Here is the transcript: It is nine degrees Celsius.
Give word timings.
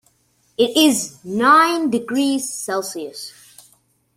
It 0.57 0.75
is 0.75 1.23
nine 1.23 1.91
degrees 1.91 2.51
Celsius. 2.51 3.69